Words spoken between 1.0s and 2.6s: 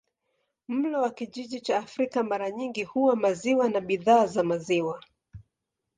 wa kijiji cha Afrika mara